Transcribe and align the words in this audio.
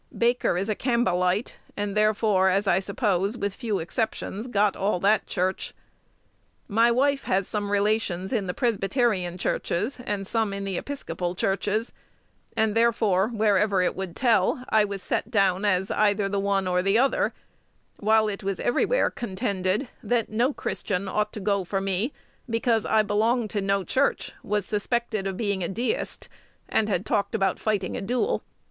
Baker 0.17 0.57
is 0.57 0.67
a 0.67 0.73
Campbellite; 0.73 1.57
and 1.77 1.95
therefore, 1.95 2.49
as 2.49 2.65
I 2.65 2.79
suppose, 2.79 3.37
with 3.37 3.53
few 3.53 3.77
exceptions, 3.77 4.47
got 4.47 4.75
all 4.75 4.99
that 5.01 5.27
church. 5.27 5.75
My 6.67 6.89
wife 6.89 7.25
has 7.25 7.47
some 7.47 7.69
relations 7.71 8.33
in 8.33 8.47
the 8.47 8.53
Presbyterian 8.55 9.37
churches, 9.37 9.99
and 10.03 10.25
some 10.25 10.49
with 10.49 10.65
the 10.65 10.75
Episcopal 10.79 11.35
churches; 11.35 11.93
and 12.57 12.73
therefore, 12.73 13.27
wherever 13.27 13.79
it 13.83 13.95
would 13.95 14.15
tell, 14.15 14.65
I 14.69 14.85
was 14.85 15.03
set 15.03 15.29
down 15.29 15.65
as 15.65 15.91
either 15.91 16.27
the 16.27 16.39
one 16.39 16.67
or 16.67 16.81
the 16.81 16.97
other, 16.97 17.31
while 17.99 18.27
it 18.27 18.43
was 18.43 18.59
everywhere 18.59 19.11
contended 19.11 19.87
that 20.01 20.29
no 20.29 20.51
Christian 20.51 21.07
ought 21.07 21.31
to 21.33 21.39
go 21.39 21.63
for 21.63 21.79
me, 21.79 22.11
because 22.49 22.87
I 22.87 23.03
belonged 23.03 23.51
to 23.51 23.61
no 23.61 23.83
church, 23.83 24.31
was 24.41 24.65
suspected 24.65 25.27
of 25.27 25.37
being 25.37 25.63
a 25.63 25.69
deist, 25.69 26.27
and 26.67 26.89
had 26.89 27.05
talked 27.05 27.35
about 27.35 27.59
fighting 27.59 27.95
a 27.95 28.01
duel. 28.01 28.41